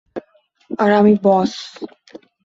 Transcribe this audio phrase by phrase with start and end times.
[0.79, 1.51] আর আমি বস।